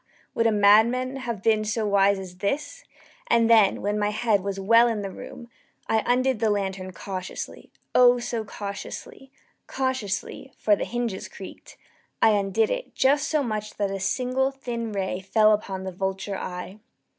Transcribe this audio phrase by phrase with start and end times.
[0.33, 2.83] would a madman have been so wise as this,
[3.27, 5.47] And then, when my head was well in the room,
[5.87, 9.31] I undid the lantern cautiously oh, so cautiously
[9.67, 11.77] cautiously (for the hinges creaked)
[12.19, 16.35] I undid it just so much that a single thin ray fell upon the vulture
[16.35, 16.79] eye.